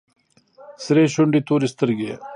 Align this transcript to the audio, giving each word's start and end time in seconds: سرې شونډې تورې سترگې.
سرې 0.83 1.03
شونډې 1.13 1.39
تورې 1.47 1.67
سترگې. 1.73 2.13